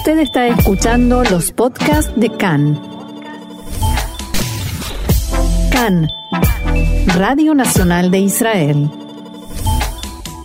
Usted 0.00 0.20
está 0.20 0.48
escuchando 0.48 1.22
los 1.24 1.52
podcasts 1.52 2.10
de 2.16 2.34
CAN. 2.38 2.80
CAN, 5.70 6.08
Radio 7.18 7.54
Nacional 7.54 8.10
de 8.10 8.20
Israel. 8.20 8.90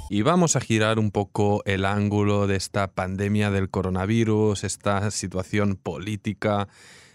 Y 0.09 0.23
vamos 0.23 0.57
a 0.57 0.59
girar 0.59 0.99
un 0.99 1.09
poco 1.09 1.63
el 1.63 1.85
ángulo 1.85 2.47
de 2.47 2.57
esta 2.57 2.91
pandemia 2.91 3.49
del 3.49 3.69
coronavirus, 3.69 4.65
esta 4.65 5.09
situación 5.09 5.77
política 5.77 6.67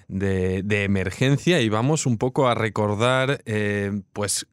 de, 0.08 0.64
emergencia 0.82 1.60
y 1.60 1.68
vamos 1.68 2.06
un 2.06 2.16
poco 2.16 2.48
a 2.48 2.54
recordar 2.54 3.42
eh, 3.44 4.00
pues 4.14 4.46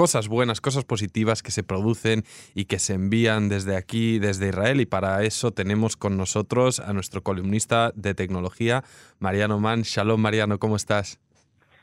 cosas 0.00 0.28
buenas, 0.28 0.62
cosas 0.62 0.84
positivas 0.84 1.42
que 1.42 1.50
se 1.50 1.62
producen 1.62 2.24
y 2.54 2.64
que 2.64 2.78
se 2.78 2.94
envían 2.94 3.50
desde 3.50 3.76
aquí, 3.76 4.18
desde 4.18 4.48
Israel. 4.48 4.80
Y 4.80 4.86
para 4.86 5.22
eso 5.24 5.50
tenemos 5.50 5.98
con 5.98 6.16
nosotros 6.16 6.80
a 6.80 6.94
nuestro 6.94 7.22
columnista 7.22 7.92
de 7.94 8.14
tecnología, 8.14 8.82
Mariano 9.18 9.60
Mann. 9.60 9.82
Shalom, 9.82 10.18
Mariano, 10.18 10.58
¿cómo 10.58 10.76
estás? 10.76 11.20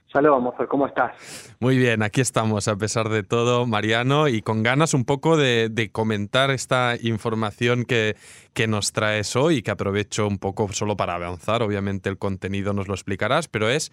Shalom, 0.07 0.49
¿cómo 0.67 0.87
estás? 0.87 1.55
Muy 1.59 1.77
bien, 1.77 2.01
aquí 2.01 2.19
estamos 2.19 2.67
a 2.67 2.75
pesar 2.75 3.09
de 3.09 3.21
todo, 3.21 3.67
Mariano, 3.67 4.27
y 4.27 4.41
con 4.41 4.63
ganas 4.63 4.95
un 4.95 5.05
poco 5.05 5.37
de, 5.37 5.91
comentar 5.91 6.49
esta 6.49 6.95
información 6.99 7.85
que, 7.85 8.15
que 8.55 8.65
nos 8.65 8.93
traes 8.93 9.35
hoy, 9.35 9.61
que 9.61 9.69
aprovecho 9.69 10.27
un 10.27 10.39
poco 10.39 10.67
solo 10.73 10.97
para 10.97 11.13
avanzar, 11.13 11.61
obviamente 11.61 12.09
el 12.09 12.17
contenido 12.17 12.73
nos 12.73 12.87
lo 12.87 12.95
explicarás, 12.95 13.47
pero 13.47 13.69
es 13.69 13.91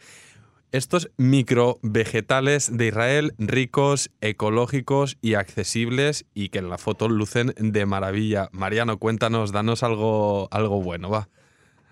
estos 0.74 1.08
microvegetales 1.18 2.76
de 2.76 2.88
Israel 2.88 3.32
ricos, 3.38 4.10
ecológicos 4.20 5.16
y 5.22 5.34
accesibles 5.34 6.26
y 6.34 6.48
que 6.48 6.58
en 6.58 6.68
la 6.68 6.78
foto 6.78 7.08
lucen 7.08 7.52
de 7.56 7.86
maravilla. 7.86 8.48
Mariano, 8.50 8.98
cuéntanos, 8.98 9.52
danos 9.52 9.84
algo, 9.84 10.48
algo 10.50 10.82
bueno, 10.82 11.10
va. 11.10 11.28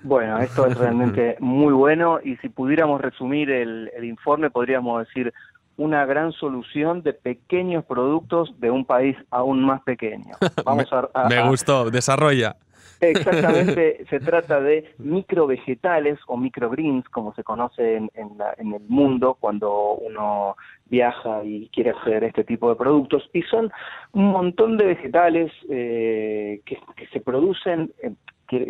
Bueno, 0.02 0.38
esto 0.38 0.66
es 0.66 0.76
realmente 0.76 1.36
muy 1.40 1.72
bueno 1.72 2.18
y 2.24 2.36
si 2.38 2.48
pudiéramos 2.48 3.00
resumir 3.00 3.50
el, 3.50 3.88
informe 4.02 4.50
podríamos 4.50 5.06
decir 5.06 5.32
una 5.76 6.04
gran 6.04 6.32
solución 6.32 7.04
de 7.04 7.12
pequeños 7.12 7.84
productos 7.84 8.52
de 8.58 8.72
un 8.72 8.84
país 8.84 9.16
aún 9.30 9.64
más 9.64 9.80
pequeño. 9.82 10.34
Vamos 10.64 10.90
me 11.30 11.48
gustó, 11.48 11.88
desarrolla. 11.88 12.56
Exactamente, 13.02 14.04
se 14.10 14.20
trata 14.20 14.60
de 14.60 14.94
microvegetales 14.98 16.20
o 16.28 16.36
microgreens, 16.36 17.08
como 17.08 17.34
se 17.34 17.42
conoce 17.42 17.96
en, 17.96 18.10
el 18.14 18.80
mundo 18.86 19.36
cuando 19.40 19.94
uno 19.94 20.56
viaja 20.86 21.42
y 21.42 21.68
quiere 21.70 21.90
hacer 21.90 22.22
este 22.22 22.44
tipo 22.44 22.68
de 22.68 22.76
productos. 22.76 23.28
Y 23.32 23.42
son 23.42 23.72
un 24.12 24.26
montón 24.26 24.78
de 24.78 24.86
vegetales 24.86 25.52
eh, 25.68 26.60
que, 26.64 26.78
se 27.12 27.20
producen, 27.20 27.92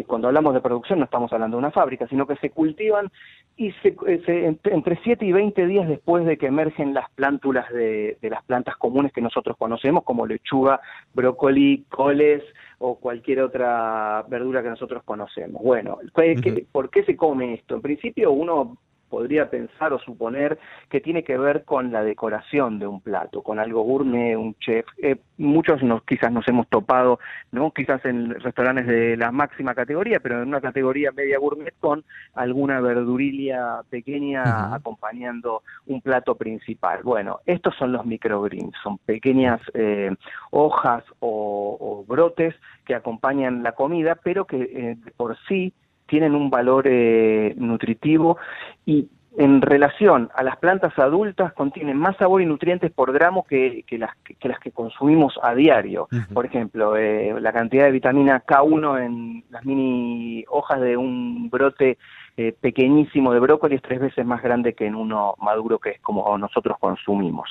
cuando 0.06 0.28
hablamos 0.28 0.54
de 0.54 0.60
producción 0.60 0.98
no 0.98 1.04
estamos 1.04 1.32
hablando 1.32 1.56
de 1.56 1.60
una 1.60 1.70
fábrica, 1.70 2.06
sino 2.08 2.26
que 2.26 2.36
se 2.36 2.50
cultivan 2.50 3.10
y 3.56 3.72
se, 3.82 3.96
eh, 4.06 4.56
entre 4.64 4.98
7 5.02 5.24
y 5.24 5.32
20 5.32 5.66
días 5.66 5.88
después 5.88 6.24
de 6.24 6.36
que 6.36 6.46
emergen 6.46 6.94
las 6.94 7.10
plántulas 7.12 7.70
de, 7.72 8.16
de 8.20 8.30
las 8.30 8.42
plantas 8.44 8.76
comunes 8.76 9.12
que 9.12 9.20
nosotros 9.20 9.56
conocemos, 9.56 10.04
como 10.04 10.26
lechuga, 10.26 10.80
brócoli, 11.14 11.84
coles, 11.88 12.42
o 12.84 12.96
cualquier 12.96 13.40
otra 13.42 14.24
verdura 14.28 14.62
que 14.62 14.68
nosotros 14.68 15.04
conocemos. 15.04 15.62
Bueno, 15.62 15.98
¿por 16.72 16.90
qué 16.90 17.04
se 17.04 17.16
come 17.16 17.54
esto? 17.54 17.76
En 17.76 17.80
principio 17.80 18.32
uno 18.32 18.76
podría 19.12 19.50
pensar 19.50 19.92
o 19.92 19.98
suponer 19.98 20.58
que 20.88 21.02
tiene 21.02 21.22
que 21.22 21.36
ver 21.36 21.66
con 21.66 21.92
la 21.92 22.02
decoración 22.02 22.78
de 22.78 22.86
un 22.86 23.02
plato, 23.02 23.42
con 23.42 23.58
algo 23.58 23.82
gourmet, 23.82 24.38
un 24.38 24.54
chef. 24.54 24.86
Eh, 25.02 25.16
muchos 25.36 25.82
nos, 25.82 26.02
quizás 26.04 26.32
nos 26.32 26.48
hemos 26.48 26.66
topado, 26.68 27.18
no 27.50 27.72
quizás 27.72 28.02
en 28.06 28.40
restaurantes 28.40 28.86
de 28.86 29.18
la 29.18 29.30
máxima 29.30 29.74
categoría, 29.74 30.18
pero 30.20 30.40
en 30.40 30.48
una 30.48 30.62
categoría 30.62 31.12
media 31.12 31.38
gourmet 31.38 31.74
con 31.78 32.02
alguna 32.32 32.80
verdurilla 32.80 33.82
pequeña 33.90 34.74
acompañando 34.74 35.62
un 35.84 36.00
plato 36.00 36.34
principal. 36.36 37.02
Bueno, 37.02 37.40
estos 37.44 37.76
son 37.76 37.92
los 37.92 38.06
microgreens, 38.06 38.74
son 38.82 38.96
pequeñas 38.96 39.60
eh, 39.74 40.10
hojas 40.52 41.04
o, 41.20 42.02
brotes 42.08 42.54
que 42.86 42.94
acompañan 42.94 43.62
la 43.62 43.72
comida, 43.72 44.14
pero 44.14 44.46
que 44.46 44.62
eh, 44.62 44.96
por 45.18 45.36
sí 45.48 45.74
tienen 46.12 46.34
un 46.34 46.50
valor 46.50 46.84
eh, 46.86 47.54
nutritivo 47.56 48.36
y 48.84 49.08
en 49.38 49.62
relación 49.62 50.28
a 50.34 50.42
las 50.42 50.58
plantas 50.58 50.92
adultas 50.98 51.54
contienen 51.54 51.96
más 51.96 52.18
sabor 52.18 52.42
y 52.42 52.44
nutrientes 52.44 52.92
por 52.92 53.14
gramo 53.14 53.46
que, 53.46 53.82
las, 53.92 54.14
que, 54.18 54.46
las 54.46 54.60
que 54.60 54.72
consumimos 54.72 55.40
a 55.42 55.54
diario. 55.54 56.08
Por 56.34 56.44
ejemplo, 56.44 56.98
eh, 56.98 57.34
la 57.40 57.50
cantidad 57.50 57.86
de 57.86 57.92
vitamina 57.92 58.44
K1 58.44 59.06
en 59.06 59.44
las 59.48 59.64
mini 59.64 60.44
hojas 60.50 60.82
de 60.82 60.98
un 60.98 61.48
brote 61.48 61.96
eh, 62.36 62.54
pequeñísimo 62.58 63.32
de 63.34 63.40
brócoli 63.40 63.76
es 63.76 63.82
tres 63.82 64.00
veces 64.00 64.24
más 64.24 64.42
grande 64.42 64.72
que 64.72 64.86
en 64.86 64.94
uno 64.94 65.34
maduro 65.38 65.78
que 65.78 65.90
es 65.90 66.00
como 66.00 66.38
nosotros 66.38 66.78
consumimos. 66.80 67.50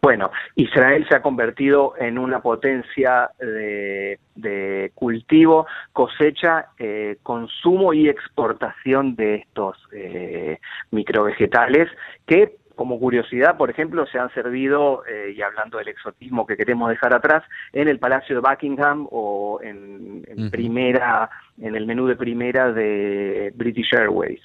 Bueno, 0.00 0.30
Israel 0.54 1.06
se 1.08 1.16
ha 1.16 1.22
convertido 1.22 1.94
en 1.98 2.18
una 2.18 2.40
potencia 2.40 3.30
de, 3.38 4.90
cultivo, 4.94 5.66
cosecha, 5.92 6.68
eh, 6.78 7.18
consumo 7.22 7.92
y 7.92 8.08
exportación 8.08 9.16
de 9.16 9.36
estos 9.36 9.76
eh, 9.92 10.58
microvegetales 10.90 11.88
que 12.26 12.56
como 12.82 12.98
curiosidad, 12.98 13.56
por 13.56 13.70
ejemplo, 13.70 14.04
se 14.10 14.18
han 14.18 14.28
servido, 14.34 15.04
eh, 15.06 15.34
y 15.36 15.40
hablando 15.40 15.78
del 15.78 15.86
exotismo 15.86 16.44
que 16.48 16.56
queremos 16.56 16.90
dejar 16.90 17.14
atrás, 17.14 17.44
en 17.72 17.86
el 17.86 18.00
Palacio 18.00 18.34
de 18.34 18.40
Buckingham 18.40 19.06
o 19.12 19.60
en, 19.62 20.50
primera, 20.50 21.30
en 21.60 21.76
el 21.76 21.86
menú 21.86 22.08
de 22.08 22.16
primera 22.16 22.72
de 22.72 23.52
British 23.54 23.94
Airways. 23.94 24.40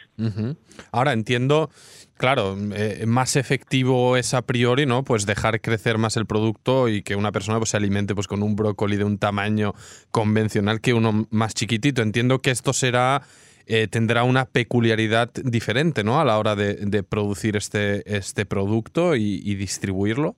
Ahora 0.92 1.14
entiendo, 1.14 1.72
claro, 2.16 2.56
eh, 2.76 3.06
más 3.08 3.36
efectivo 3.38 4.18
es 4.18 4.36
a 4.36 4.44
priori, 4.44 4.86
¿no? 4.86 5.04
Pues 5.04 5.26
dejar 5.26 5.60
crecer 5.60 5.98
más 5.98 6.16
el 6.16 6.28
producto 6.28 6.90
y 6.90 7.02
que 7.02 7.16
una 7.16 7.32
persona 7.32 7.58
pues, 7.58 7.72
se 7.72 7.78
alimente 7.78 8.14
pues 8.14 8.28
con 8.28 8.44
un 8.44 8.56
brócoli 8.56 8.98
de 8.98 9.04
un 9.04 9.18
tamaño 9.18 9.74
convencional 10.12 10.80
que 10.80 10.94
uno 10.94 11.26
más 11.32 11.56
chiquitito. 11.56 12.04
Entiendo 12.04 12.38
que 12.44 12.52
esto 12.52 12.72
será 12.72 13.24
eh, 13.68 13.88
tendrá 13.88 14.24
una 14.24 14.46
peculiaridad 14.46 15.30
diferente 15.44 16.04
¿no? 16.04 16.20
a 16.20 16.26
la 16.26 16.40
hora 16.40 16.56
de, 16.56 17.04
producir 17.04 17.56
este, 17.56 18.04
este 18.16 18.46
producto 18.46 19.16
y, 19.16 19.56
distribuirlo? 19.56 20.36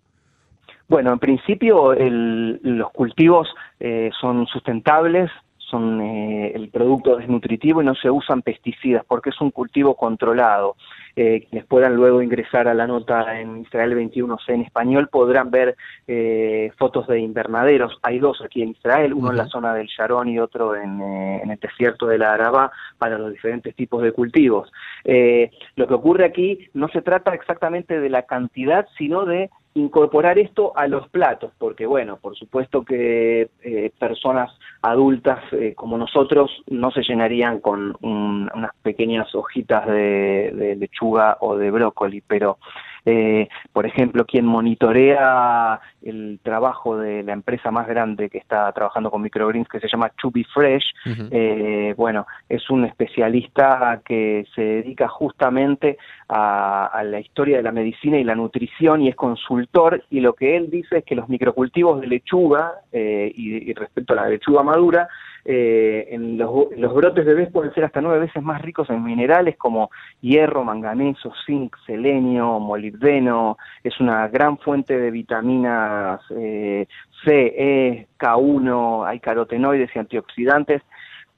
Bueno, 0.88 1.14
en 1.14 1.20
principio 1.20 1.94
los 1.94 2.92
cultivos 2.92 3.48
eh, 3.80 4.10
son 4.20 4.48
sustentables, 4.48 5.30
son 5.70 6.02
eh, 6.02 6.52
el 6.56 6.70
producto 6.70 7.20
es 7.20 7.28
nutritivo 7.28 7.82
y 7.82 7.86
no 7.86 7.94
se 7.96 8.10
usan 8.10 8.42
pesticidas 8.42 9.06
porque 9.08 9.30
es 9.30 9.40
un 9.40 9.52
cultivo 9.52 9.96
controlado. 9.96 10.76
Eh, 11.22 11.46
quienes 11.50 11.68
puedan 11.68 11.98
luego 11.98 12.22
ingresar 12.22 12.70
a 12.70 12.74
la 12.74 12.88
nota 12.88 13.42
en 13.42 13.58
Israel 13.58 13.94
21C 13.94 14.54
en 14.54 14.62
español 14.62 15.10
podrán 15.10 15.52
ver 15.52 15.76
eh, 16.08 16.72
fotos 16.78 17.08
de 17.08 17.20
invernaderos. 17.20 18.00
Hay 18.04 18.20
dos 18.20 18.42
aquí 18.42 18.62
en 18.62 18.70
Israel, 18.70 19.14
uno 19.14 19.32
en 19.32 19.36
la 19.36 19.48
zona 19.48 19.74
del 19.74 19.88
Sharon 19.88 20.30
y 20.30 20.40
otro 20.40 20.78
en, 20.78 21.02
eh, 21.02 21.42
en 21.44 21.52
el 21.52 21.60
desierto 21.60 22.08
de 22.08 22.20
la 22.20 22.34
Araba 22.34 22.72
para 22.98 23.18
los 23.18 23.34
diferentes 23.34 23.76
tipos 23.76 24.02
de 24.02 24.14
cultivos. 24.14 24.72
lo 25.04 25.88
que 25.88 25.94
ocurre 25.94 26.24
aquí 26.24 26.70
no 26.74 26.88
se 26.88 27.02
trata 27.02 27.34
exactamente 27.34 28.00
de 28.00 28.10
la 28.10 28.22
cantidad, 28.22 28.88
sino 28.98 29.26
de 29.26 29.50
incorporar 29.76 30.40
esto 30.40 30.74
a 30.76 30.88
los 30.88 31.08
platos, 31.10 31.52
porque 31.58 31.86
bueno, 31.86 32.18
por 32.18 32.36
supuesto 32.36 32.84
que 32.84 33.50
eh, 33.64 33.92
personas 34.00 34.52
adultas 34.82 35.40
eh, 35.52 35.74
como 35.76 35.98
nosotros 35.98 36.50
no 36.68 36.92
se 36.92 37.04
llenarían 37.04 37.60
con 37.60 37.96
unas 38.02 38.72
pequeñas 38.82 39.34
hojitas 39.36 39.86
de, 39.88 40.76
lechuga 40.78 41.38
o 41.42 41.56
de 41.56 41.72
brócoli, 41.72 42.22
pero 42.22 42.58
eh, 43.06 43.48
por 43.74 43.86
ejemplo, 43.86 44.26
quien 44.26 44.46
monitorea 44.46 45.80
el 46.02 46.40
trabajo 46.44 46.98
de 46.98 47.24
la 47.24 47.34
empresa 47.34 47.72
más 47.72 47.88
grande 47.88 48.30
que 48.30 48.38
está 48.38 48.72
trabajando 48.72 49.12
con 49.12 49.22
microgreens, 49.22 49.68
que 49.68 49.80
se 49.80 49.88
llama 49.88 50.12
Chubby 50.18 50.44
Fresh, 50.44 50.94
eh, 51.32 51.94
bueno, 51.98 52.26
es 52.48 52.70
un 52.70 52.86
especialista 52.86 54.02
que 54.06 54.46
se 54.56 54.62
dedica 54.62 55.08
justamente 55.08 55.98
a, 56.28 57.02
la 57.04 57.20
historia 57.20 57.58
de 57.58 57.64
la 57.64 57.72
medicina 57.72 58.18
y 58.18 58.24
la 58.24 58.36
nutrición 58.36 59.02
y 59.02 59.10
es 59.10 59.16
consultor 59.16 60.04
y 60.10 60.20
lo 60.20 60.34
que 60.34 60.58
él 60.58 60.70
dice 60.70 61.00
es 61.00 61.06
que 61.06 61.16
los 61.16 61.30
microcultivos 61.30 62.02
de 62.02 62.08
lechuga 62.08 62.74
eh, 62.92 63.32
y 63.36 63.74
respecto 63.74 64.14
a 64.14 64.18
la 64.18 64.30
lechuga 64.30 64.64
madura, 64.64 65.08
eh, 65.52 66.10
en 66.12 66.38
los, 66.38 66.94
brotes 66.94 67.26
de 67.26 67.34
bebés 67.34 67.52
pueden 67.52 67.74
ser 67.74 67.84
hasta 67.84 68.02
nueve 68.02 68.20
veces 68.20 68.44
más 68.44 68.62
ricos 68.62 68.88
en 68.92 69.04
minerales 69.04 69.58
como 69.58 69.90
hierro, 70.22 70.64
manganeso, 70.64 71.34
zinc, 71.44 71.76
selenio, 71.88 72.60
molibdeno, 72.60 73.58
es 73.84 74.00
una 74.00 74.28
gran 74.28 74.60
fuente 74.60 74.96
de 74.96 75.10
vitaminas 75.10 76.22
eh, 76.38 76.86
C, 77.26 77.56
E, 77.58 78.08
K1, 78.20 79.08
hay 79.08 79.20
carotenoides 79.20 79.90
y 79.96 79.98
antioxidantes 79.98 80.84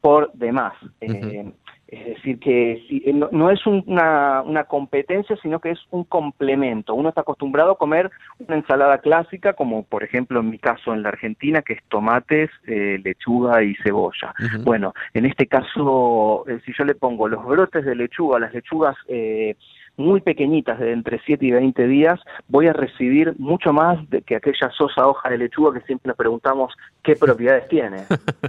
por 0.02 0.34
demás. 0.34 0.74
Eh, 1.00 1.50
Es 1.92 2.06
decir, 2.06 2.40
que 2.40 2.86
eh, 2.90 3.14
no, 3.14 3.52
es 3.52 3.68
una, 3.68 4.42
una, 4.44 4.64
competencia, 4.64 5.36
sino 5.42 5.60
que 5.60 5.72
es 5.72 5.80
un 5.92 6.06
complemento. 6.06 6.96
Uno 6.96 7.10
está 7.10 7.20
acostumbrado 7.20 7.72
a 7.72 7.78
comer 7.78 8.10
una 8.40 8.56
ensalada 8.56 9.00
clásica, 9.00 9.54
como 9.54 9.84
por 9.84 10.02
ejemplo 10.02 10.40
en 10.40 10.52
mi 10.52 10.58
caso 10.58 10.94
en 10.94 11.04
la 11.04 11.10
Argentina, 11.10 11.62
que 11.62 11.74
es 11.74 11.84
tomates, 11.90 12.50
eh, 12.66 12.98
lechuga 13.04 13.62
y 13.62 13.76
cebolla. 13.84 14.34
Bueno, 14.64 14.94
en 15.14 15.26
este 15.26 15.48
caso, 15.48 16.46
eh, 16.48 16.62
si 16.66 16.72
yo 16.78 16.86
le 16.86 16.96
pongo 16.96 17.28
los 17.28 17.46
brotes 17.46 17.84
de 17.84 17.94
lechuga, 17.94 18.40
las 18.40 18.54
lechugas 18.54 18.96
eh, 19.10 19.58
muy 19.98 20.22
pequeñitas 20.22 20.80
de 20.80 20.94
entre 20.94 21.20
7 21.26 21.46
y 21.46 21.52
20 21.52 21.88
días, 21.88 22.20
voy 22.48 22.68
a 22.68 22.74
recibir 22.74 23.34
mucho 23.38 23.74
más 23.74 24.10
de 24.10 24.22
que 24.22 24.36
aquella 24.36 24.72
sosa 24.78 25.08
hoja 25.08 25.30
de 25.30 25.38
lechuga 25.38 25.80
que 25.80 25.86
siempre 25.86 26.10
nos 26.10 26.18
preguntamos 26.18 26.74
qué 27.04 27.16
propiedades 27.16 27.68
tiene. 27.70 27.98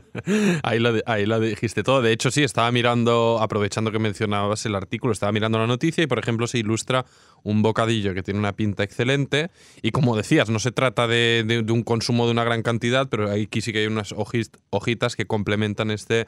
ahí, 0.62 0.78
lo, 0.78 0.92
ahí 1.06 1.26
lo 1.26 1.40
dijiste 1.40 1.82
todo. 1.82 2.02
De 2.02 2.12
hecho, 2.12 2.30
sí, 2.30 2.42
estaba 2.42 2.70
mirando, 2.72 3.38
aprovechando 3.40 3.90
que 3.90 3.98
mencionabas 3.98 4.64
el 4.66 4.74
artículo, 4.74 5.12
estaba 5.12 5.32
mirando 5.32 5.58
la 5.58 5.66
noticia 5.66 6.04
y, 6.04 6.06
por 6.06 6.18
ejemplo, 6.18 6.46
se 6.46 6.58
ilustra 6.58 7.04
un 7.42 7.62
bocadillo 7.62 8.14
que 8.14 8.22
tiene 8.22 8.40
una 8.40 8.52
pinta 8.52 8.84
excelente 8.84 9.50
y, 9.82 9.90
como 9.90 10.16
decías, 10.16 10.48
no 10.48 10.58
se 10.58 10.72
trata 10.72 11.06
de, 11.06 11.44
de 11.44 11.72
un 11.72 11.82
consumo 11.82 12.26
de 12.26 12.32
una 12.32 12.44
gran 12.44 12.62
cantidad, 12.62 13.08
pero 13.08 13.30
aquí 13.30 13.60
sí 13.60 13.72
que 13.72 13.80
hay 13.80 13.86
unas 13.86 14.14
hojitas 14.70 15.16
que 15.16 15.26
complementan 15.26 15.90
este 15.90 16.26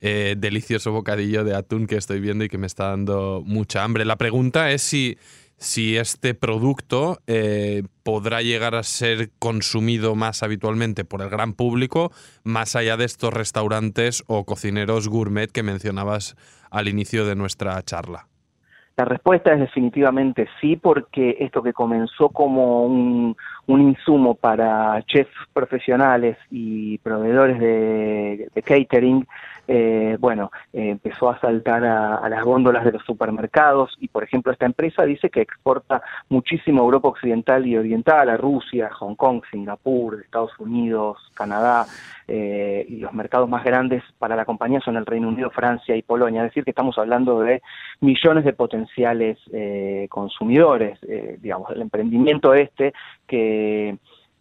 eh, 0.00 0.34
delicioso 0.36 0.92
bocadillo 0.92 1.44
de 1.44 1.54
atún 1.54 1.86
que 1.86 1.96
estoy 1.96 2.20
viendo 2.20 2.44
y 2.44 2.48
que 2.48 2.58
me 2.58 2.66
está 2.66 2.88
dando 2.88 3.42
mucha 3.44 3.84
hambre. 3.84 4.04
La 4.04 4.16
pregunta 4.16 4.70
es 4.70 4.82
si, 4.82 5.16
si 5.56 5.96
este 5.96 6.34
producto 6.34 7.18
eh, 7.26 7.84
podrá 8.02 8.42
llegar 8.42 8.74
a 8.74 8.82
ser 8.82 9.30
consumido 9.38 10.14
más 10.14 10.42
habitualmente 10.42 11.04
por 11.04 11.22
el 11.22 11.30
gran 11.30 11.54
público, 11.54 12.12
más 12.42 12.76
allá 12.76 12.96
de 12.96 13.04
estos 13.04 13.32
restaurantes 13.32 14.24
o 14.26 14.44
cocineros 14.44 15.08
gourmet 15.08 15.50
que 15.50 15.62
mencionabas 15.62 16.36
al 16.70 16.88
inicio 16.88 17.26
de 17.26 17.36
nuestra 17.36 17.82
charla. 17.82 18.26
La 18.96 19.04
respuesta 19.04 19.52
es 19.52 19.58
definitivamente 19.58 20.46
sí, 20.60 20.76
porque 20.76 21.36
esto 21.40 21.62
que 21.64 21.72
comenzó 21.72 22.28
como 22.28 22.86
un, 22.86 23.36
un 23.66 23.80
insumo 23.80 24.34
para 24.34 25.02
chefs 25.06 25.32
profesionales 25.52 26.36
y 26.50 26.98
proveedores 26.98 27.58
de, 27.58 28.62
catering, 28.64 29.26
eh, 29.66 30.18
bueno, 30.20 30.50
eh, 30.74 30.90
empezó 30.90 31.30
a 31.30 31.40
saltar 31.40 31.84
a, 31.84 32.28
las 32.28 32.44
góndolas 32.44 32.84
de 32.84 32.92
los 32.92 33.02
supermercados 33.04 33.96
y, 33.98 34.08
por 34.08 34.22
ejemplo, 34.22 34.52
esta 34.52 34.66
empresa 34.66 35.04
dice 35.04 35.30
que 35.30 35.40
exporta 35.40 36.02
muchísimo 36.28 36.82
a 36.82 36.84
Europa 36.84 37.08
Occidental 37.08 37.66
y 37.66 37.76
Oriental, 37.76 38.28
a 38.28 38.36
Rusia, 38.36 38.90
Hong 38.92 39.14
Kong, 39.14 39.42
Singapur, 39.50 40.20
Estados 40.20 40.52
Unidos, 40.58 41.18
Canadá, 41.34 41.86
eh, 42.28 42.84
y 42.88 42.96
los 42.96 43.12
mercados 43.12 43.48
más 43.48 43.64
grandes 43.64 44.02
para 44.18 44.36
la 44.36 44.44
compañía 44.44 44.80
son 44.80 44.96
el 44.96 45.06
Reino 45.06 45.28
Unido, 45.28 45.50
Francia 45.50 45.96
y 45.96 46.02
Polonia, 46.02 46.42
es 46.42 46.50
decir, 46.50 46.64
que 46.64 46.70
estamos 46.70 46.98
hablando 46.98 47.40
de 47.40 47.62
millones 48.00 48.44
de 48.44 48.52
potenciales 48.52 49.38
consumidores, 50.08 50.98
digamos, 51.40 51.70
el 51.70 51.82
emprendimiento 51.82 52.54
este 52.54 52.92
que 53.26 53.53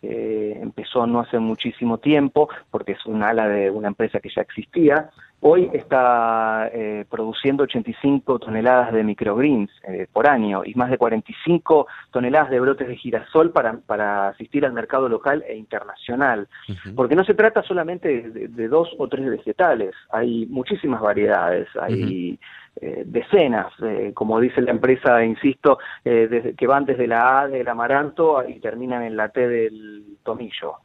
eh, 0.05 0.59
empezó 0.61 1.07
no 1.07 1.21
hace 1.21 1.39
muchísimo 1.39 1.97
tiempo, 1.97 2.49
porque 2.69 2.91
es 2.91 3.05
un 3.05 3.23
ala 3.23 3.47
de 3.47 3.71
una 3.71 3.87
empresa 3.87 4.19
que 4.19 4.29
ya 4.29 4.41
existía. 4.41 5.09
Hoy 5.39 5.69
está 5.73 6.69
eh, 6.73 7.05
produciendo 7.09 7.63
85 7.63 8.39
toneladas 8.39 8.91
de 8.91 9.03
microgreens 9.03 9.69
eh, 9.87 10.07
por 10.11 10.27
año 10.27 10.63
y 10.65 10.73
más 10.75 10.89
de 10.89 10.97
45 10.97 11.87
toneladas 12.11 12.49
de 12.49 12.59
brotes 12.59 12.87
de 12.87 12.97
girasol 12.97 13.51
para, 13.51 13.77
para 13.77 14.29
asistir 14.29 14.65
al 14.65 14.73
mercado 14.73 15.07
local 15.07 15.43
e 15.47 15.55
internacional. 15.55 16.49
Porque 16.95 17.15
no 17.15 17.23
se 17.23 17.33
trata 17.33 17.63
solamente 17.63 18.29
de, 18.29 18.67
dos 18.67 18.89
o 18.97 19.07
tres 19.07 19.29
vegetales, 19.29 19.95
hay 20.11 20.45
muchísimas 20.47 21.01
variedades, 21.01 21.67
hay 21.79 22.39
eh, 22.81 23.03
decenas, 23.05 23.71
eh, 23.83 24.11
como 24.15 24.39
dice 24.39 24.59
la 24.59 24.71
empresa, 24.71 25.23
insisto, 25.23 25.77
eh, 26.03 26.27
desde, 26.27 26.55
que 26.55 26.65
van 26.65 26.85
desde 26.85 27.05
la 27.05 27.41
A 27.41 27.47
del 27.47 27.67
amaranto 27.67 28.43
y 28.47 28.59
terminan 28.59 29.03
en 29.03 29.15
la 29.15 29.29
T 29.29 29.47
del 29.47 30.17
tomillo. 30.23 30.77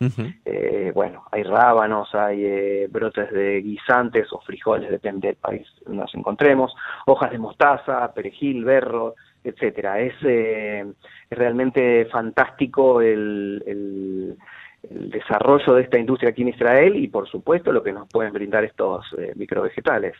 bueno, 0.94 1.25
hay 1.32 1.43
rábanos, 1.44 2.14
hay 2.14 2.87
brotes 2.88 3.32
de 3.32 3.62
guisantes 3.62 4.31
o 4.32 4.40
frijoles, 4.40 4.90
depende 4.90 5.29
del 5.29 5.37
país 5.37 5.67
donde 5.87 6.02
nos 6.02 6.14
encontremos, 6.14 6.75
hojas 7.06 7.31
de 7.31 7.38
mostaza, 7.38 8.12
perejil, 8.12 8.64
berro, 8.64 9.14
etcétera. 9.43 10.00
Es, 10.00 10.14
realmente 11.31 12.06
fantástico 12.06 13.00
el, 13.00 13.62
el 14.90 15.11
desarrollo 15.11 15.75
de 15.75 15.82
esta 15.82 15.99
industria 15.99 16.31
aquí 16.31 16.43
en 16.43 16.49
Israel 16.49 16.96
y 16.96 17.08
por 17.08 17.29
supuesto 17.29 17.73
lo 17.73 17.82
que 17.82 17.93
nos 17.93 18.08
pueden 18.08 18.32
brindar 18.32 18.64
estos 18.64 19.06
microvegetales. 19.37 20.14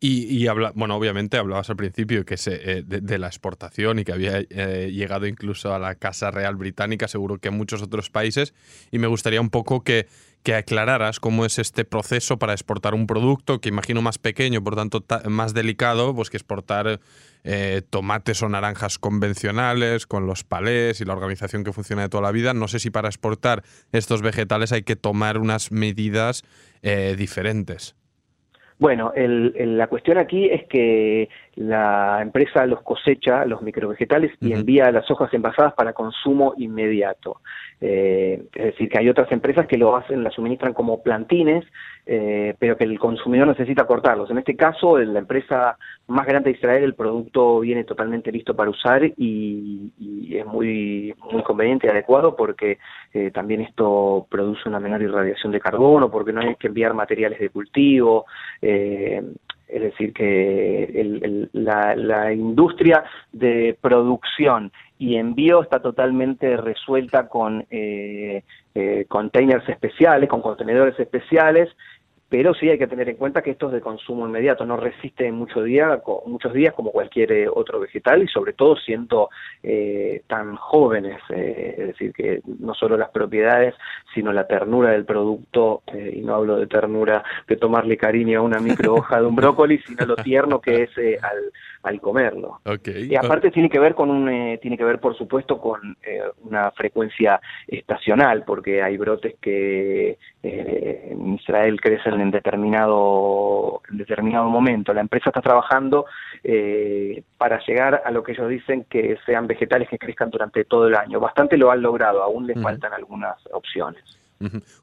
Y, 0.00 0.48
habla, 0.48 0.72
bueno, 0.74 0.96
obviamente 0.96 1.38
hablabas 1.38 1.70
al 1.70 1.76
principio 1.76 2.26
que 2.26 2.36
se, 2.36 2.78
eh, 2.78 2.82
de, 2.82 3.18
la 3.18 3.26
exportación 3.26 3.98
y 3.98 4.04
que 4.04 4.12
había 4.12 4.38
eh, 4.50 4.90
llegado 4.92 5.26
incluso 5.26 5.72
a 5.72 5.78
la 5.78 5.94
Casa 5.94 6.30
Real 6.30 6.56
Británica, 6.56 7.08
seguro 7.08 7.38
que 7.38 7.48
en 7.48 7.56
muchos 7.56 7.80
otros 7.80 8.10
países. 8.10 8.52
Y 8.90 8.98
me 8.98 9.06
gustaría 9.06 9.40
un 9.40 9.48
poco 9.48 9.82
que, 9.82 10.06
que 10.42 10.54
aclararas 10.54 11.20
cómo 11.20 11.46
es 11.46 11.58
este 11.58 11.86
proceso 11.86 12.38
para 12.38 12.52
exportar 12.52 12.92
un 12.92 13.06
producto 13.06 13.62
que 13.62 13.70
imagino 13.70 14.02
más 14.02 14.18
pequeño, 14.18 14.62
por 14.62 14.76
tanto 14.76 15.02
más 15.30 15.54
delicado, 15.54 16.14
pues 16.14 16.28
que 16.28 16.36
exportar 16.36 17.00
eh, 17.44 17.80
tomates 17.88 18.42
o 18.42 18.48
naranjas 18.50 18.98
convencionales, 18.98 20.06
con 20.06 20.26
los 20.26 20.44
palés 20.44 21.00
y 21.00 21.06
la 21.06 21.14
organización 21.14 21.64
que 21.64 21.72
funciona 21.72 22.02
de 22.02 22.08
toda 22.10 22.24
la 22.24 22.32
vida. 22.32 22.52
No 22.52 22.68
sé 22.68 22.78
si 22.78 22.90
para 22.90 23.08
exportar 23.08 23.62
estos 23.92 24.20
vegetales 24.20 24.70
hay 24.72 24.82
que 24.82 24.96
tomar 24.96 25.38
unas 25.38 25.72
medidas 25.72 26.42
diferentes. 27.16 27.94
Bueno, 28.78 29.12
la 29.14 29.86
cuestión 29.86 30.18
aquí 30.18 30.48
es 30.50 30.66
que 30.66 31.28
la 31.54 32.18
empresa 32.20 32.66
los 32.66 32.82
cosecha, 32.82 33.44
los 33.44 33.62
microvegetales, 33.62 34.32
y 34.40 34.52
envía 34.52 34.90
las 34.90 35.08
hojas 35.10 35.32
envasadas 35.32 35.74
para 35.74 35.92
consumo 35.92 36.54
inmediato. 36.56 37.40
Eh, 37.80 38.42
es 38.54 38.64
decir, 38.64 38.88
que 38.88 38.98
hay 38.98 39.08
otras 39.08 39.30
empresas 39.30 39.66
que 39.66 39.76
lo 39.76 39.94
hacen, 39.96 40.24
las 40.24 40.34
suministran 40.34 40.72
como 40.72 41.02
plantines, 41.02 41.64
eh, 42.06 42.54
pero 42.58 42.76
que 42.76 42.84
el 42.84 42.98
consumidor 42.98 43.46
necesita 43.46 43.86
cortarlos. 43.86 44.30
En 44.30 44.38
este 44.38 44.56
caso, 44.56 44.98
en 44.98 45.12
la 45.12 45.20
empresa 45.20 45.76
más 46.06 46.26
grande 46.26 46.50
de 46.50 46.56
Israel, 46.56 46.84
el 46.84 46.94
producto 46.94 47.60
viene 47.60 47.84
totalmente 47.84 48.30
listo 48.32 48.54
para 48.54 48.70
usar 48.70 49.04
y, 49.16 49.92
es 50.34 50.46
muy, 50.46 51.14
muy 51.30 51.42
conveniente 51.42 51.86
y 51.86 51.90
adecuado 51.90 52.34
porque 52.34 52.78
eh, 53.12 53.30
también 53.30 53.60
esto 53.60 54.26
produce 54.28 54.68
una 54.68 54.80
menor 54.80 55.00
irradiación 55.02 55.52
de 55.52 55.60
carbono, 55.60 56.10
porque 56.10 56.32
no 56.32 56.40
hay 56.40 56.56
que 56.56 56.66
enviar 56.66 56.94
materiales 56.94 57.38
de 57.38 57.50
cultivo. 57.50 58.26
Eh, 58.66 59.22
es 59.68 59.82
decir, 59.82 60.12
que 60.14 61.48
la, 61.52 62.32
industria 62.32 63.04
de 63.32 63.76
producción 63.80 64.72
y 64.98 65.16
envío 65.16 65.62
está 65.62 65.80
totalmente 65.80 66.56
resuelta 66.56 67.28
con 67.28 67.66
eh, 67.70 68.42
eh, 68.74 69.04
containers 69.08 69.68
especiales, 69.68 70.30
con 70.30 70.40
contenedores 70.42 70.98
especiales 70.98 71.68
pero 72.34 72.52
sí 72.52 72.68
hay 72.68 72.78
que 72.78 72.88
tener 72.88 73.08
en 73.08 73.14
cuenta 73.14 73.42
que 73.42 73.52
esto 73.52 73.68
es 73.68 73.74
de 73.74 73.80
consumo 73.80 74.26
inmediato, 74.26 74.66
no 74.66 74.76
resiste 74.76 75.30
mucho 75.30 75.62
día, 75.62 76.02
muchos 76.26 76.52
días 76.52 76.74
como 76.74 76.90
cualquier 76.90 77.30
eh, 77.30 77.46
otro 77.48 77.78
vegetal 77.78 78.24
y 78.24 78.26
sobre 78.26 78.54
todo 78.54 78.74
siendo 78.74 79.30
eh, 79.62 80.20
tan 80.26 80.56
jóvenes, 80.56 81.20
eh, 81.28 81.76
es 81.78 81.86
decir, 81.86 82.12
que 82.12 82.40
no 82.58 82.74
solo 82.74 82.96
las 82.96 83.10
propiedades, 83.10 83.76
sino 84.12 84.32
la 84.32 84.48
ternura 84.48 84.90
del 84.90 85.04
producto, 85.04 85.84
y 86.12 86.22
no 86.22 86.34
hablo 86.34 86.56
de 86.56 86.66
ternura 86.66 87.22
de 87.46 87.56
tomarle 87.56 87.96
cariño 87.96 88.40
a 88.40 88.42
una 88.42 88.58
micro 88.58 88.94
hoja 88.94 89.20
de 89.20 89.26
un 89.26 89.36
brócoli, 89.36 89.78
sino 89.86 90.04
lo 90.04 90.16
tierno 90.16 90.60
que 90.60 90.82
es 90.82 90.90
al, 91.22 91.52
al 91.84 92.00
comerlo. 92.00 92.60
y 92.84 93.14
aparte 93.14 93.52
tiene 93.52 93.70
que 93.70 93.78
ver 93.78 93.94
con 93.94 94.10
un, 94.10 94.58
tiene 94.60 94.76
que 94.76 94.84
ver 94.84 94.98
por 94.98 95.16
supuesto 95.16 95.60
con 95.60 95.96
una 96.42 96.72
frecuencia 96.72 97.40
estacional, 97.68 98.42
porque 98.44 98.82
hay 98.82 98.96
brotes 98.96 99.36
que 99.40 100.18
en 100.42 101.34
Israel 101.34 101.80
crecen 101.80 102.23
en 102.24 102.30
determinado, 102.30 103.82
en 103.90 103.98
determinado 103.98 104.48
momento. 104.48 104.92
La 104.92 105.00
empresa 105.00 105.30
está 105.30 105.40
trabajando 105.40 106.06
eh, 106.42 107.22
para 107.38 107.60
llegar 107.64 108.02
a 108.04 108.10
lo 108.10 108.22
que 108.22 108.32
ellos 108.32 108.48
dicen 108.48 108.84
que 108.84 109.16
sean 109.24 109.46
vegetales 109.46 109.88
que 109.88 109.98
crezcan 109.98 110.30
durante 110.30 110.64
todo 110.64 110.88
el 110.88 110.96
año. 110.96 111.20
Bastante 111.20 111.56
lo 111.56 111.70
han 111.70 111.82
logrado, 111.82 112.22
aún 112.22 112.46
les 112.46 112.60
faltan 112.60 112.92
algunas 112.92 113.36
opciones. 113.52 114.02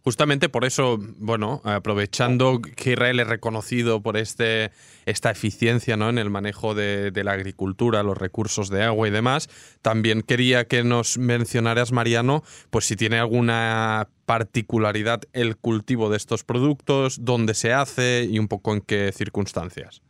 Justamente 0.04 0.50
por 0.50 0.66
eso, 0.66 0.98
bueno, 1.18 1.62
aprovechando 1.64 2.62
que 2.62 2.94
Israel 2.94 3.20
es 3.20 3.28
reconocido 3.28 4.02
por 4.02 4.18
este, 4.18 4.72
esta 5.06 5.30
eficiencia 5.30 5.98
¿no? 5.98 6.10
en 6.10 6.18
el 6.18 6.30
manejo 6.30 6.74
de, 6.74 7.12
de, 7.12 7.24
la 7.24 7.34
agricultura, 7.34 8.02
los 8.02 8.18
recursos 8.18 8.70
de 8.70 8.84
agua 8.84 9.08
y 9.08 9.12
demás, 9.12 9.50
también 9.82 10.22
quería 10.22 10.66
que 10.66 10.84
nos 10.84 11.18
mencionaras, 11.18 11.92
Mariano, 11.92 12.44
pues 12.70 12.86
si 12.86 12.96
tiene 12.96 13.20
alguna 13.20 14.10
particularidad 14.26 15.22
el 15.34 15.58
cultivo 15.58 16.10
de 16.10 16.18
estos 16.18 16.44
productos, 16.44 17.18
dónde 17.22 17.54
se 17.54 17.74
hace 17.74 18.28
y 18.30 18.40
un 18.40 18.48
poco 18.48 18.74
en 18.74 18.82
qué 18.82 19.12
circunstancias. 19.12 20.02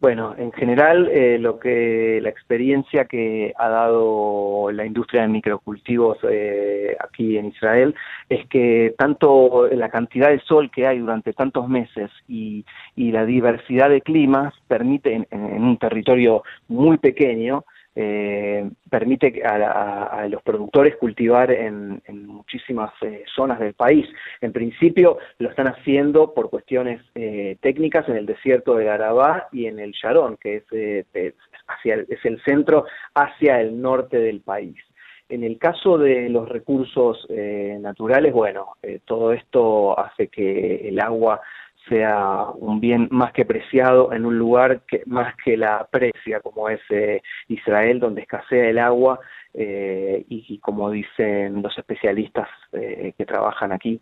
Bueno, 0.00 0.34
en 0.38 0.50
general, 0.52 1.08
eh, 1.12 1.36
lo 1.38 1.60
que 1.60 2.20
la 2.22 2.30
experiencia 2.30 3.04
que 3.04 3.52
ha 3.58 3.68
dado 3.68 4.70
la 4.72 4.86
industria 4.86 5.20
de 5.22 5.28
microcultivos 5.28 6.16
eh, 6.22 6.96
aquí 6.98 7.36
en 7.36 7.46
Israel 7.46 7.94
es 8.30 8.46
que 8.48 8.94
tanto 8.96 9.68
la 9.68 9.90
cantidad 9.90 10.30
de 10.30 10.40
sol 10.40 10.70
que 10.70 10.86
hay 10.86 11.00
durante 11.00 11.34
tantos 11.34 11.68
meses 11.68 12.10
y, 12.26 12.64
y 12.96 13.12
la 13.12 13.26
diversidad 13.26 13.90
de 13.90 14.00
climas 14.00 14.54
permite 14.68 15.12
en, 15.12 15.26
un 15.62 15.76
territorio 15.76 16.44
muy 16.68 16.96
pequeño 16.96 17.66
eh, 17.96 18.70
permite 18.88 19.42
a, 19.44 20.26
los 20.28 20.42
productores 20.42 20.96
cultivar 20.96 21.50
en, 21.50 22.00
muchísimas 22.26 22.92
eh, 23.02 23.24
zonas 23.34 23.58
del 23.58 23.74
país. 23.74 24.06
En 24.40 24.52
principio 24.52 25.18
lo 25.38 25.50
están 25.50 25.66
haciendo 25.66 26.32
por 26.32 26.50
cuestiones 26.50 27.02
eh, 27.14 27.56
técnicas 27.60 28.08
en 28.08 28.16
el 28.16 28.26
desierto 28.26 28.76
del 28.76 28.88
Arabá 28.88 29.48
y 29.52 29.66
en 29.66 29.80
el 29.80 29.92
Sharon, 29.92 30.36
que 30.36 30.56
es, 30.56 31.34
hacia, 31.66 31.96
es 32.08 32.24
el 32.24 32.40
centro 32.42 32.86
hacia 33.14 33.60
el 33.60 33.80
norte 33.80 34.18
del 34.18 34.40
país. 34.40 34.76
En 35.28 35.44
el 35.44 35.58
caso 35.58 35.96
de 35.96 36.28
los 36.28 36.48
recursos 36.48 37.24
naturales, 37.30 38.32
bueno, 38.32 38.76
todo 39.04 39.32
esto 39.32 39.96
hace 39.96 40.26
que 40.26 40.88
el 40.88 40.98
agua 40.98 41.40
sea 41.90 42.46
un 42.54 42.80
bien 42.80 43.08
más 43.10 43.32
que 43.32 43.44
preciado 43.44 44.14
en 44.14 44.24
un 44.24 44.38
lugar 44.38 44.80
que 44.86 45.02
más 45.06 45.34
que 45.44 45.58
la 45.58 45.76
aprecia, 45.76 46.40
como 46.40 46.70
es 46.70 46.80
eh, 46.88 47.20
Israel, 47.48 48.00
donde 48.00 48.22
escasea 48.22 48.70
el 48.70 48.78
agua 48.78 49.20
eh, 49.54 50.24
y, 50.28 50.58
como 50.58 50.90
dicen 50.90 51.62
los 51.62 51.76
especialistas 51.76 52.48
eh, 52.72 53.14
que 53.16 53.26
trabajan 53.26 53.72
aquí, 53.72 54.00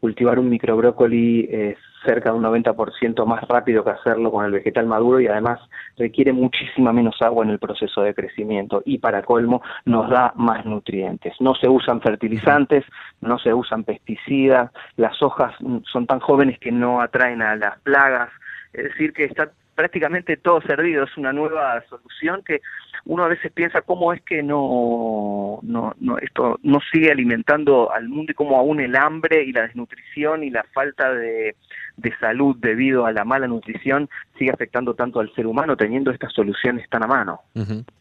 cultivar 0.00 0.38
un 0.38 0.48
microbrócoli 0.48 1.48
es 1.50 1.78
cerca 2.04 2.30
de 2.30 2.38
un 2.38 2.44
90% 2.44 3.26
más 3.26 3.42
rápido 3.48 3.84
que 3.84 3.90
hacerlo 3.90 4.30
con 4.30 4.44
el 4.44 4.52
vegetal 4.52 4.86
maduro 4.86 5.20
y 5.20 5.26
además 5.26 5.60
requiere 5.96 6.32
muchísima 6.32 6.92
menos 6.92 7.20
agua 7.20 7.44
en 7.44 7.50
el 7.50 7.58
proceso 7.58 8.02
de 8.02 8.14
crecimiento 8.14 8.82
y 8.84 8.98
para 8.98 9.22
colmo 9.22 9.62
nos 9.84 10.08
da 10.08 10.32
más 10.36 10.64
nutrientes. 10.64 11.34
No 11.40 11.54
se 11.54 11.68
usan 11.68 12.00
fertilizantes, 12.00 12.84
no 13.20 13.38
se 13.38 13.52
usan 13.52 13.84
pesticidas, 13.84 14.70
las 14.96 15.20
hojas 15.22 15.54
son 15.90 16.06
tan 16.06 16.20
jóvenes 16.20 16.58
que 16.58 16.72
no 16.72 17.00
atraen 17.00 17.42
a 17.42 17.56
las 17.56 17.78
plagas, 17.80 18.30
es 18.72 18.84
decir, 18.84 19.12
que 19.12 19.24
está 19.24 19.50
prácticamente 19.76 20.36
todo 20.36 20.60
servido, 20.62 21.04
es 21.04 21.16
una 21.16 21.32
nueva 21.32 21.84
solución 21.88 22.42
que 22.42 22.60
uno 23.04 23.24
a 23.24 23.28
veces 23.28 23.52
piensa 23.52 23.82
cómo 23.82 24.12
es 24.12 24.20
que 24.22 24.42
no, 24.42 25.60
no, 25.62 25.94
no, 26.00 26.18
esto 26.18 26.58
no 26.62 26.80
sigue 26.92 27.12
alimentando 27.12 27.92
al 27.92 28.08
mundo 28.08 28.32
y 28.32 28.34
cómo 28.34 28.56
aún 28.56 28.80
el 28.80 28.96
hambre 28.96 29.44
y 29.44 29.52
la 29.52 29.62
desnutrición 29.62 30.42
y 30.42 30.50
la 30.50 30.64
falta 30.72 31.12
de, 31.12 31.54
de 31.96 32.16
salud 32.18 32.56
debido 32.58 33.06
a 33.06 33.12
la 33.12 33.24
mala 33.24 33.46
nutrición 33.46 34.08
sigue 34.38 34.50
afectando 34.50 34.94
tanto 34.94 35.20
al 35.20 35.32
ser 35.34 35.46
humano 35.46 35.76
teniendo 35.76 36.10
estas 36.10 36.32
soluciones 36.32 36.88
tan 36.90 37.02
a 37.02 37.06
mano. 37.06 37.40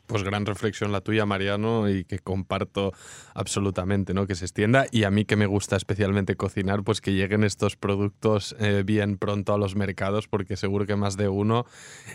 Pues 0.07 0.23
gran 0.23 0.45
reflexión 0.45 0.91
la 0.91 1.01
tuya, 1.01 1.25
Mariano, 1.25 1.89
y 1.89 2.03
que 2.03 2.19
comparto 2.19 2.93
absolutamente, 3.33 4.13
¿no? 4.13 4.27
Que 4.27 4.35
se 4.35 4.45
extienda 4.45 4.85
y 4.91 5.03
a 5.03 5.11
mí 5.11 5.25
que 5.25 5.35
me 5.35 5.47
gusta 5.47 5.77
especialmente 5.77 6.35
cocinar, 6.35 6.83
pues 6.83 7.01
que 7.01 7.13
lleguen 7.13 7.43
estos 7.43 7.75
productos 7.75 8.55
eh, 8.59 8.83
bien 8.85 9.17
pronto 9.17 9.53
a 9.53 9.57
los 9.57 9.75
mercados, 9.75 10.27
porque 10.27 10.57
seguro 10.57 10.85
que 10.85 10.95
más 10.95 11.17
de 11.17 11.27
uno 11.27 11.65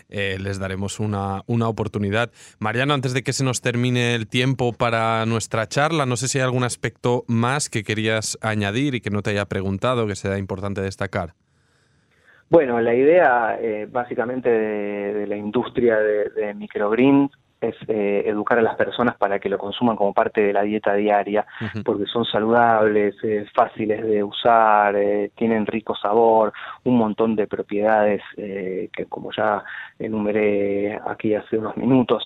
eh, 0.09 0.37
les 0.39 0.59
daremos 0.59 0.99
una, 0.99 1.43
una 1.47 1.67
oportunidad. 1.67 2.31
Mariano, 2.59 2.93
antes 2.93 3.13
de 3.13 3.23
que 3.23 3.33
se 3.33 3.43
nos 3.43 3.61
termine 3.61 4.15
el 4.15 4.27
tiempo 4.27 4.71
para 4.71 5.25
nuestra 5.25 5.67
charla, 5.67 6.05
no 6.05 6.15
sé 6.15 6.27
si 6.27 6.37
hay 6.37 6.43
algún 6.43 6.63
aspecto 6.63 7.25
más 7.27 7.69
que 7.69 7.83
querías 7.83 8.37
añadir 8.41 8.95
y 8.95 9.01
que 9.01 9.09
no 9.09 9.21
te 9.21 9.31
haya 9.31 9.45
preguntado, 9.47 10.07
que 10.07 10.15
sea 10.15 10.37
importante 10.37 10.81
destacar. 10.81 11.33
Bueno, 12.51 12.81
la 12.81 12.93
idea 12.93 13.57
eh, 13.61 13.87
básicamente 13.89 14.49
de, 14.49 15.25
la 15.25 15.37
industria 15.37 15.97
de, 15.97 16.29
de 16.31 16.53
microgreens 16.53 17.31
es 17.61 17.75
eh, 17.87 18.23
educar 18.25 18.57
a 18.57 18.63
las 18.63 18.75
personas 18.75 19.15
para 19.17 19.39
que 19.39 19.47
lo 19.47 19.59
consuman 19.59 19.95
como 19.95 20.13
parte 20.13 20.41
de 20.41 20.51
la 20.51 20.63
dieta 20.63 20.95
diaria, 20.95 21.45
porque 21.85 22.05
son 22.07 22.25
saludables, 22.25 23.15
eh, 23.23 23.45
fáciles 23.53 24.03
de 24.03 24.23
usar, 24.23 24.95
eh, 24.95 25.31
tienen 25.35 25.67
rico 25.67 25.95
sabor, 25.95 26.51
un 26.83 26.97
montón 26.97 27.35
de 27.35 27.45
propiedades 27.45 28.21
que 28.35 29.05
como 29.07 29.31
ya 29.31 29.63
enumeré 29.99 30.99
aquí 31.05 31.35
hace 31.35 31.57
unos 31.57 31.77
minutos. 31.77 32.25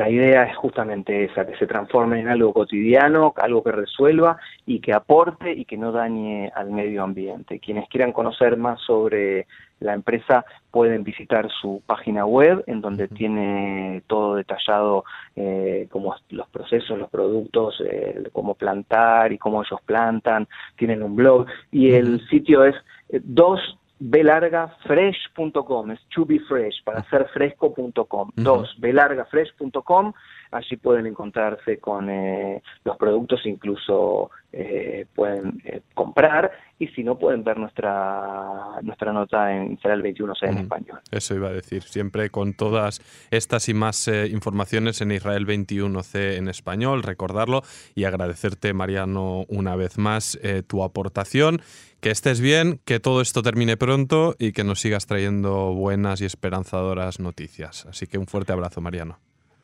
La 0.00 0.08
idea 0.08 0.44
es 0.44 0.56
justamente 0.56 1.24
esa, 1.24 1.46
que 1.46 1.58
se 1.58 1.66
transforme 1.66 2.20
en 2.20 2.28
algo 2.28 2.54
cotidiano, 2.54 3.34
algo 3.36 3.62
que 3.62 3.70
resuelva 3.70 4.38
y 4.64 4.80
que 4.80 4.94
aporte 4.94 5.52
y 5.52 5.66
que 5.66 5.76
no 5.76 5.92
dañe 5.92 6.50
al 6.56 6.70
medio 6.70 7.02
ambiente. 7.02 7.60
Quienes 7.60 7.86
quieran 7.90 8.14
conocer 8.14 8.56
más 8.56 8.80
sobre 8.80 9.46
la 9.78 9.92
empresa 9.92 10.46
pueden 10.70 11.04
visitar 11.04 11.50
su 11.60 11.82
página 11.84 12.24
web 12.24 12.64
en 12.66 12.80
donde 12.80 13.08
tiene 13.08 14.02
todo 14.06 14.36
detallado 14.36 15.04
eh, 15.36 15.86
como 15.90 16.16
los 16.30 16.48
procesos, 16.48 16.98
los 16.98 17.10
productos, 17.10 17.82
eh, 17.84 18.22
cómo 18.32 18.54
plantar 18.54 19.34
y 19.34 19.36
cómo 19.36 19.62
ellos 19.62 19.80
plantan, 19.84 20.48
tienen 20.76 21.02
un 21.02 21.14
blog 21.14 21.44
y 21.70 21.92
el 21.92 22.26
sitio 22.30 22.64
es 22.64 22.74
2 23.10 23.60
eh, 23.60 23.79
belargafresh.com, 24.00 25.90
es 25.90 26.00
to 26.14 26.24
be 26.24 26.40
fresh, 26.40 26.82
para 26.84 27.04
ser 27.10 27.28
fresco.com, 27.28 28.30
2 28.34 28.80
belargafresh.com, 28.80 30.12
allí 30.50 30.76
pueden 30.76 31.06
encontrarse 31.06 31.78
con 31.78 32.08
eh, 32.08 32.62
los 32.84 32.96
productos, 32.96 33.44
incluso 33.44 34.30
eh, 34.52 35.06
pueden 35.14 35.62
eh, 35.64 35.82
comprar 35.94 36.50
y 36.78 36.88
si 36.88 37.04
no 37.04 37.18
pueden 37.18 37.44
ver 37.44 37.58
nuestra 37.58 38.80
nuestra 38.82 39.12
nota 39.12 39.54
en 39.54 39.72
Israel 39.72 40.02
21C 40.02 40.48
en 40.48 40.58
español. 40.58 41.00
Eso 41.10 41.34
iba 41.34 41.48
a 41.48 41.52
decir, 41.52 41.82
siempre 41.82 42.30
con 42.30 42.54
todas 42.54 43.00
estas 43.30 43.68
y 43.68 43.74
más 43.74 44.08
informaciones 44.08 45.00
en 45.00 45.12
Israel 45.12 45.46
21C 45.46 46.36
en 46.36 46.48
español, 46.48 47.02
recordarlo 47.02 47.62
y 47.94 48.04
agradecerte 48.04 48.72
Mariano 48.72 49.44
una 49.48 49.76
vez 49.76 49.98
más 49.98 50.38
tu 50.66 50.82
aportación. 50.82 51.60
Que 52.00 52.10
estés 52.10 52.40
bien, 52.40 52.80
que 52.86 52.98
todo 52.98 53.20
esto 53.20 53.42
termine 53.42 53.76
pronto 53.76 54.34
y 54.38 54.52
que 54.52 54.64
nos 54.64 54.80
sigas 54.80 55.06
trayendo 55.06 55.74
buenas 55.74 56.22
y 56.22 56.24
esperanzadoras 56.24 57.20
noticias. 57.20 57.84
Así 57.84 58.06
que 58.06 58.16
un 58.16 58.26
fuerte 58.26 58.52
abrazo, 58.54 58.80
Mariano. 58.80 59.18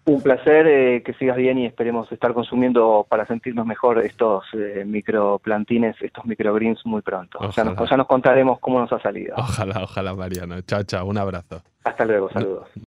Un 0.06 0.22
placer, 0.22 0.68
eh, 0.68 1.02
que 1.04 1.14
sigas 1.14 1.36
bien 1.36 1.58
y 1.58 1.66
esperemos 1.66 2.10
estar 2.12 2.32
consumiendo 2.32 3.04
para 3.08 3.26
sentirnos 3.26 3.66
mejor 3.66 3.98
estos 3.98 4.44
eh, 4.52 4.84
microplantines, 4.86 5.96
estos 6.00 6.24
microgreens 6.24 6.78
muy 6.86 7.02
pronto. 7.02 7.38
O 7.40 7.50
sea, 7.50 7.64
nos, 7.64 7.90
ya 7.90 7.96
nos 7.96 8.06
contaremos 8.06 8.60
cómo 8.60 8.78
nos 8.78 8.92
ha 8.92 9.00
salido. 9.00 9.34
Ojalá, 9.36 9.82
ojalá, 9.82 10.14
Mariano. 10.14 10.60
Chao, 10.62 10.84
chao, 10.84 11.06
un 11.06 11.18
abrazo. 11.18 11.60
Hasta 11.82 12.04
luego, 12.04 12.30
saludos. 12.30 12.68